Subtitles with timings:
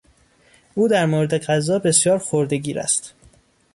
[0.73, 3.13] او در مورد غذا بسیار خردهگیر است.